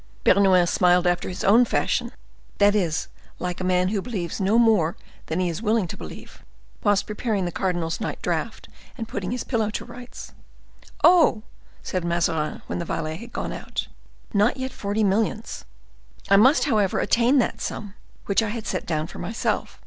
Bernouin 0.23 0.67
smiled 0.67 1.05
after 1.05 1.29
his 1.29 1.43
own 1.43 1.63
fashion—that 1.63 2.73
is, 2.73 3.07
like 3.37 3.61
a 3.61 3.63
man 3.63 3.89
who 3.89 4.01
believes 4.01 4.41
no 4.41 4.57
more 4.57 4.97
than 5.27 5.39
he 5.39 5.47
is 5.47 5.61
willing 5.61 5.85
to 5.87 5.95
believe—whilst 5.95 7.05
preparing 7.05 7.45
the 7.45 7.51
cardinal's 7.51 7.99
night 8.01 8.19
draught, 8.23 8.67
and 8.97 9.07
putting 9.07 9.29
his 9.29 9.43
pillow 9.43 9.69
to 9.69 9.85
rights. 9.85 10.33
"Oh!" 11.03 11.43
said 11.83 12.03
Mazarin, 12.03 12.63
when 12.65 12.79
the 12.79 12.83
valet 12.85 13.17
had 13.17 13.31
gone 13.31 13.53
out; 13.53 13.89
"not 14.33 14.57
yet 14.57 14.73
forty 14.73 15.03
millions! 15.03 15.65
I 16.29 16.35
must, 16.35 16.63
however, 16.63 16.97
attain 16.97 17.37
that 17.37 17.61
sum, 17.61 17.93
which 18.25 18.41
I 18.41 18.49
had 18.49 18.65
set 18.65 18.87
down 18.87 19.05
for 19.05 19.19
myself. 19.19 19.79